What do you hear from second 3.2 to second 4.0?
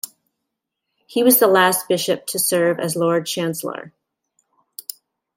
chancellor.